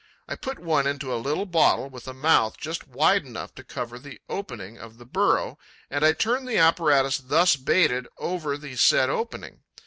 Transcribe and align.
I 0.27 0.35
put 0.35 0.57
one 0.57 0.87
into 0.87 1.13
a 1.13 1.21
little 1.21 1.45
bottle 1.45 1.87
with 1.87 2.07
a 2.07 2.13
mouth 2.15 2.57
just 2.57 2.87
wide 2.87 3.23
enough 3.23 3.53
to 3.53 3.63
cover 3.63 3.99
the 3.99 4.19
opening 4.27 4.79
of 4.79 4.97
the 4.97 5.05
burrow; 5.05 5.59
and 5.91 6.03
I 6.03 6.13
turn 6.13 6.45
the 6.45 6.57
apparatus 6.57 7.19
thus 7.19 7.55
baited 7.55 8.07
over 8.17 8.57
the 8.57 8.75
said 8.77 9.11
opening. 9.11 9.61